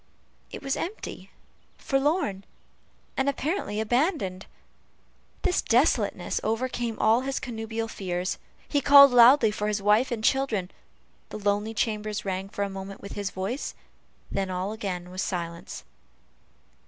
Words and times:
It 0.51 0.63
was 0.63 0.75
empty, 0.75 1.29
forlorn, 1.77 2.43
and 3.15 3.29
apparently 3.29 3.79
abandoned. 3.79 4.47
This 5.43 5.61
desolateness 5.61 6.39
overcame 6.43 6.97
all 6.97 7.21
his 7.21 7.39
connubial 7.39 7.87
fears 7.87 8.39
he 8.67 8.81
called 8.81 9.11
loudly 9.11 9.51
for 9.51 9.67
his 9.67 9.79
wife 9.79 10.09
and 10.09 10.23
children 10.23 10.71
the 11.29 11.37
lonely 11.37 11.75
chambers 11.75 12.25
rang 12.25 12.49
for 12.49 12.63
a 12.63 12.67
moment 12.67 13.01
with 13.01 13.11
his 13.11 13.29
voice, 13.29 13.75
and 14.31 14.39
then 14.39 14.49
all 14.49 14.71
again 14.71 15.11
was 15.11 15.21
silence. 15.21 15.83